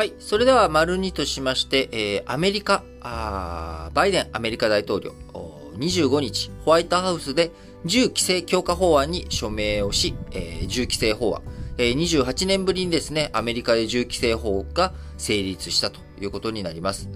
[0.00, 0.14] はい。
[0.18, 5.12] それでは、丸2としまして、えーアメリカ、あーバイデンアメリカ大統領、
[5.76, 7.50] 25日、ホワイトハウスで
[7.84, 11.42] 銃規制強化法案に署名をし、えー銃規制法案、
[11.76, 17.10] えー28年ぶりにですね、アメリカで銃規制法が成立したということになります。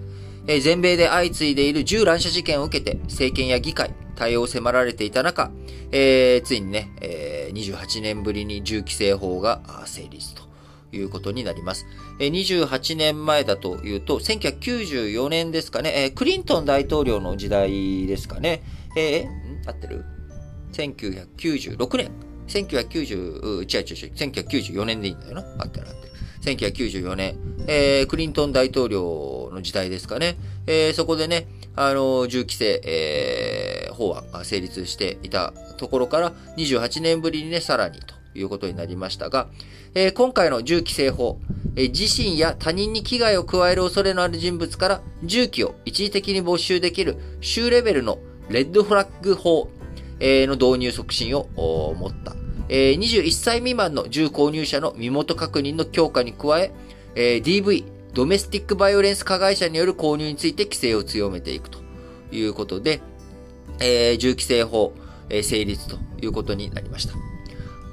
[0.45, 5.49] えー全米で相次いでいる銃乱射事件を受けて、政権や議会、対応を迫られていた中、
[5.91, 10.45] えーついにね、えー28年ぶりに銃規制法が成立と
[10.91, 11.85] いうことになります。
[12.19, 18.63] 28年前だというと、1994年ですかね、クリントン大統領の時代ですかね、
[18.95, 20.05] えー合ってる
[20.73, 22.11] ?1996 年。
[22.47, 25.41] 1990、う違う違う違う、1994年でいいんだよな。
[25.57, 26.13] 合ってる合ってる。
[26.57, 30.37] 1994年、えークリントン大統領の時代ですかね。
[30.67, 39.47] えーそこでね、あの、銃規制、えー法案が成立していたところから、28年ぶりにね、さらにということになりましたが、
[39.93, 41.39] えー今回の銃規制法、
[41.75, 48.19] えー自身や他人に危害を加える恐れのある人物から銃器を一時的に没収できる州レベルの
[48.49, 49.69] レッドフラッグ法、
[50.19, 51.47] えーの導入促進を
[51.97, 52.35] 持った。
[52.69, 56.71] えー21歳未満の銃購入者の身元確認の強化に加え、
[57.15, 61.79] えー DV、ドメスティックバイオレンス加害者による購入について規制を強めていくと
[62.31, 63.01] いうことで、
[63.79, 64.93] えー銃規制法、
[65.29, 67.13] えー成立ということになりました。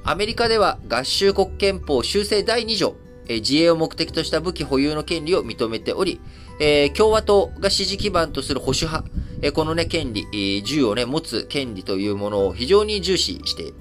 [0.04, 2.96] アメリカでは合衆国憲法修正第2条、
[3.28, 6.20] えー自衛を目的とした武器保有の権利を認めており、
[6.58, 9.08] えー共和党が支持基盤とする保守派、
[9.42, 13.72] えーこのね、権利、えー銃をね、持つ権利というものを非常に重視して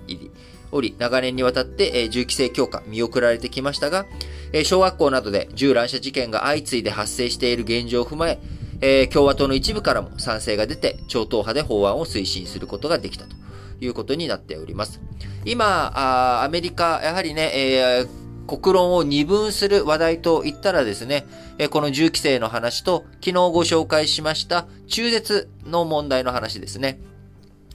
[0.72, 4.06] おり、長年にわたって、えー銃規制強化、見送られてきましたが、
[4.54, 8.40] えー小学校などで銃乱射事件が相次いで発生している現状を踏まえ、
[8.82, 13.36] えー共和党の一部からも賛成が出て、超党派で法案を推進することができたと。
[13.82, 15.02] いうことになっております。
[15.44, 21.26] 今、アメリカ、やはりね、えー国論を二分する話題と言ったらですね、
[21.70, 27.00] この銃規制の話と、昨日ご紹介しました中絶の問題の話ですね。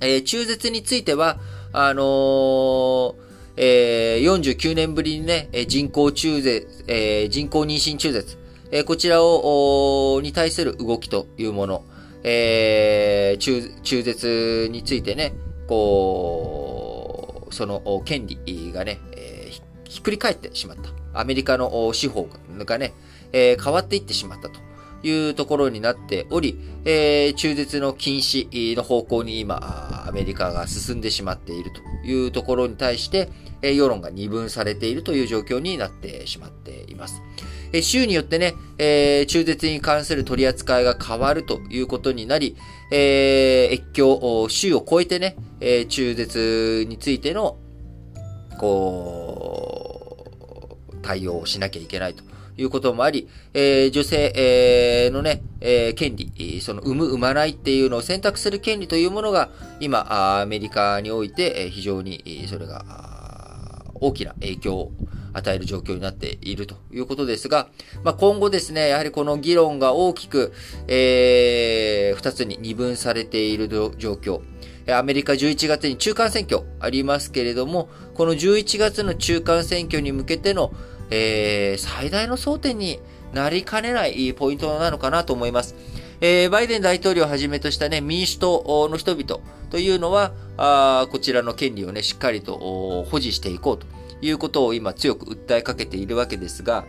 [0.01, 1.39] えー中絶については、
[1.73, 3.15] あのー
[3.57, 8.37] えー49年ぶりにね、人工中絶、えー人工妊娠中絶、
[8.71, 11.85] えこちらを、に対する動きというもの、
[12.23, 15.33] え中、中絶についてね、
[15.67, 19.37] こう、その権利がね、えー
[19.89, 20.91] ひっくり返ってしまった。
[21.19, 22.29] アメリカの司法
[22.59, 22.93] がね、
[23.33, 24.61] えー変わっていってしまったと
[25.03, 33.31] いうところになっており、えー中絶の禁止の方向に今、アメリカが進んでしまっているというところに対して、
[33.63, 37.23] えー世論が二分されているという状況になってしまっています。
[37.73, 42.57] え州によってね、えー中絶に関する取り扱いが変わるということになり、
[42.93, 47.59] えー越境、州を超えてね、えー中絶についての、
[48.59, 50.27] こ
[50.93, 52.25] う、対応をしなきゃいけないと
[52.57, 59.51] いうこともあり、えー女性、えーのね、えー権利、その産む、産まないっていうのを選択する権利というものが、
[59.81, 63.16] 今、アメリカにおいて、えー非常に、それが、
[64.01, 64.93] 大きな影響を
[65.33, 67.69] 与える状況になっているということですが、
[68.03, 70.53] まあ、今後ですね、やはりこの議論が大きく、
[70.89, 74.41] えー二つに二分されている状況。
[74.89, 80.73] アメリカ11月に中間選挙ありますけれども、この11月の中間選挙に向けての、
[81.11, 83.01] えー最大の争点に
[83.35, 85.75] なりかねないポイントなのかなと思います。
[86.21, 89.41] えーバイデン大統領をはじめとしたね、民主党の人々
[89.71, 93.87] というのは、あーこちらの権利をね、しっかりと保持していこうと
[94.21, 96.85] いうことを今強く訴えかけているわけですが、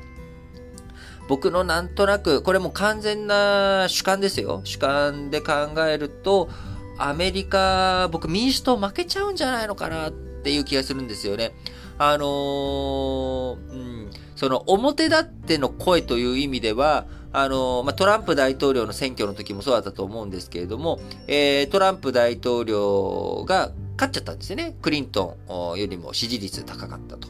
[1.27, 4.61] 僕のなんとなく、これも完全な主観ですよ。
[4.63, 5.53] 主観で考
[5.87, 6.49] えると、
[6.97, 11.53] アメリカ、僕民主党負けちゃうんじゃないのかなっていう気がするんですよね。
[11.97, 17.05] あのーうん、その表立っての声という意味では、
[17.39, 24.75] あのまあ、トランプ大統領の選挙の時もそうだったと思うんですけれども、えートランプ大統領が勝っちゃったんですよね。
[24.81, 27.27] クリントンよりも支持率高かったと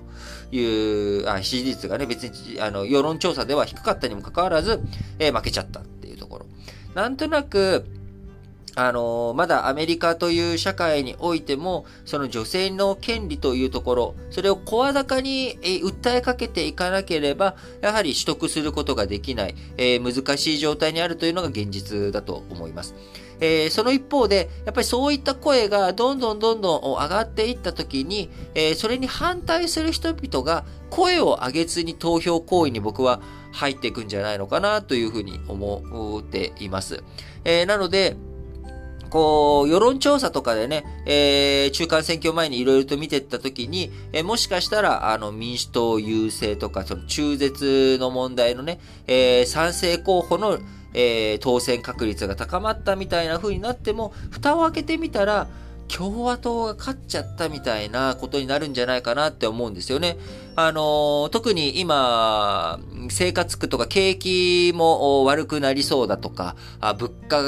[0.56, 4.82] いう、あ支持率がね、別に、あの、世論調査では低かったにもかかわらず、
[5.20, 6.46] えー負けちゃったっていうところ。
[6.96, 7.86] なんとなく、
[8.80, 22.94] あのまだアメリカという社会においても、その女性の権利というところ、それを声高に、え訴えかけていかなければ、やはり取得することができない、え難しい状態にあるというのが現実だと思います。
[23.40, 33.22] えーその一方で、やっぱりそういった声がどんどんどんどん上がっていったときに、えーそれに反対する人々が声を上げずに投票行為に僕は
[33.54, 37.04] 入っていくんじゃないのかなというふうに思っています。
[37.44, 38.16] えーなので、
[39.08, 50.60] こう、世論調査とかでね、えー、中間選挙前にいろいろと見てったときに、えー、もしかしたら、あの、民主党優勢とか、その中絶の問題のね、えー、賛成候補の、
[50.94, 55.48] えー、当選確率が高まったみたいな風になっても、蓋を開けてみたら、
[55.88, 60.18] 共和党が勝っちゃったみたいなことになるんじゃないかなって思うんですよね。
[60.56, 62.80] あの、特に今、
[63.10, 66.56] 生活苦とか景気も悪くなりそうだとか、
[66.98, 67.42] 物価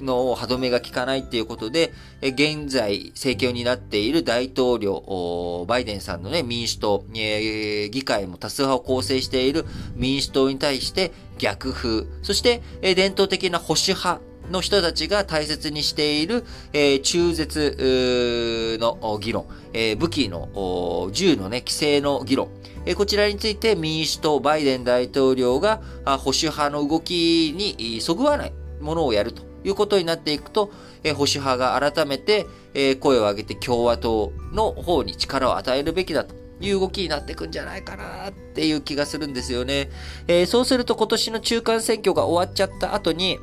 [0.00, 9.64] の歯止めが効かないっていうことで、現在政権になっている大統領、バイデンさんのね、民主党え、議会も多数派を構成している
[9.96, 14.20] 民主党に対して逆風、そして伝統的な保守派
[14.52, 22.48] の人たちが大切にしている、えー、中絶の議論、えー、武器の銃のね、規制の議論、
[22.86, 30.70] えー、こちらについて民主党バイデン大統領が保守派の動きにそぐわないものをやるということになっていくと、
[31.04, 36.42] え、保守派が改めて、え、声を上げて共和党の方に力を与えるべきだと。
[36.62, 39.90] いう動きになっていくんじゃないかなっていう気がするんですよね。
[40.28, 43.38] えー、そうすると今年の中間選挙が終わっちゃった後に、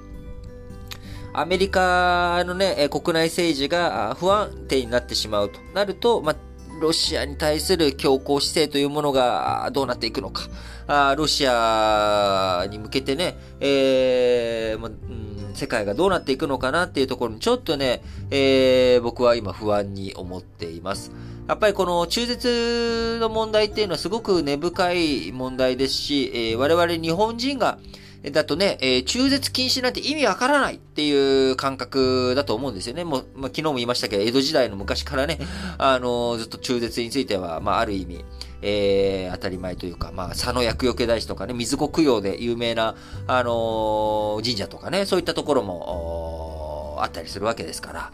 [1.34, 6.36] アメリカのね、国内政治が不安定になってしまうとなると、まあ、
[6.80, 10.48] ロシアに対する強硬姿勢というものがどうなっていくのか。
[10.88, 18.02] あロシアに向けてね、えーまうん、世界がどうなっていくのかなっていうところにちょっとね、
[18.32, 21.12] えー、僕は今不安に思っています。
[21.48, 27.78] やっぱりこの中絶の問題っていうのはすごく根深い問題ですし、えー、我々日本人が、
[28.24, 33.06] だとね、えー、中絶禁止なんて意味わからないっていう感覚だと思うんですよね。
[33.06, 35.40] もう、まあ、昨日も言いましたけど、江戸時代の昔からね、
[35.78, 38.26] あのー、ずっと中絶については、まあ、ある意味、
[38.62, 42.96] えー、当たり前というか、まあ、佐野厄除け大師とかね、水子供養で有名な、
[43.28, 48.12] あのー、神社とかね、そういったところも、あったりするわけですから、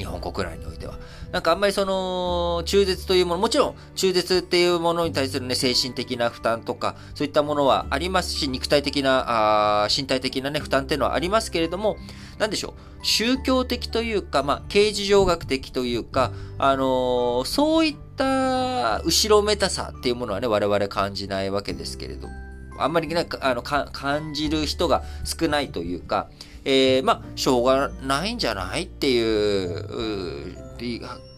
[0.00, 0.94] 日本国内においては。
[1.30, 11.98] なんかあんまりその、中絶というもの、もちろん中絶っていうものに対するね、精神的な負担とか、そういったものはありますし、肉体的な、あ身体的なね、負担っていうのはありますけれども、
[12.38, 22.34] なんでしょう、宗教的というか、まあ、刑事上学的というか、あのー、そういった後ろめたさっていうものはね、我々感じないわけですけれども、
[22.78, 26.30] あんまりね、あの、感じる人が少ないというか、
[26.64, 30.56] えー、まあ、しょうがないんじゃないっていう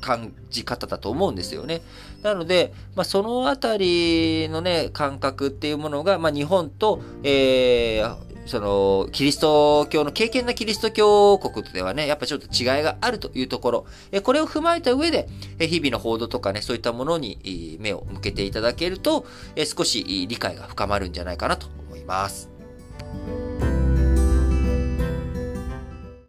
[0.01, 1.83] 感じ方だと思うんですよね。
[2.23, 8.17] なので、まあ、そのあたりのね、感覚っていうものが、まあ、日本と、えー、
[8.47, 15.29] その、キリスト教の、敬虔なキリスト教国ではね、やっぱちょっと違いがあるというところ、えこれを踏まえた上で、
[15.59, 22.51] え日々の報道とかね、そういったものに目を向けていただけると、え少し理解が深まるんじゃないかなと思います。